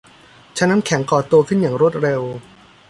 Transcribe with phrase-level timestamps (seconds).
[0.57, 2.21] ชั้นน้ำแข็งก่อตัวขึ้นอย่างรวดเร็ว